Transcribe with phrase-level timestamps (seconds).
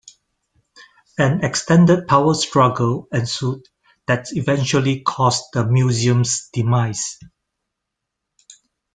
[1.19, 3.61] An extended power struggle ensued
[4.07, 7.19] that eventually caused the museum's demise.